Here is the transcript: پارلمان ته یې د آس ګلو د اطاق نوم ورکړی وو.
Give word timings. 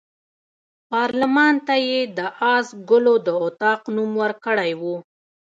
پارلمان 0.89 1.55
ته 1.67 1.75
یې 1.87 1.99
د 2.17 2.19
آس 2.55 2.67
ګلو 2.89 3.15
د 3.25 3.27
اطاق 3.45 3.81
نوم 3.95 4.11
ورکړی 4.23 4.71
وو. 4.81 4.95